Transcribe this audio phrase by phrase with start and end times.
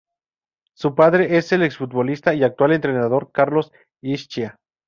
[0.75, 4.57] Su padre es el ex- futbolista y actual entrenador Carlos Ischia.